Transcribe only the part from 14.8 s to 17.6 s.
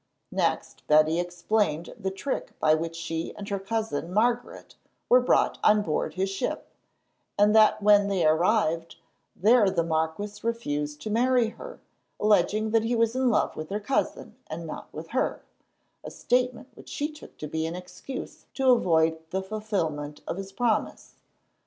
with her—a statement which she took to